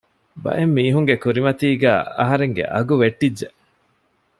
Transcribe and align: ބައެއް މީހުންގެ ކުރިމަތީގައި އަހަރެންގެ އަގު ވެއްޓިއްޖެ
ބައެއް 0.43 0.73
މީހުންގެ 0.77 1.15
ކުރިމަތީގައި 1.23 2.01
އަހަރެންގެ 2.19 2.63
އަގު 2.73 2.95
ވެއްޓިއްޖެ 3.01 3.47